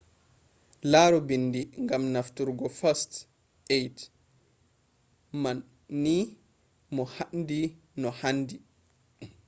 laru 0.91 1.19
bindi 1.27 1.61
gam 1.87 2.03
nafturgo 2.13 2.67
first 2.79 3.11
aid 3.77 3.97
man 5.41 5.57
ni 6.03 6.15
mo 6.95 7.03
handi 7.15 7.61
no 8.01 8.09
handi 8.19 8.55